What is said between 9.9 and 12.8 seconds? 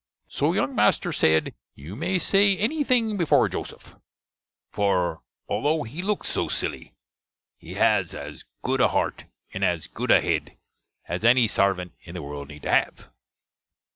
a hedd, as any sarvante in the world need to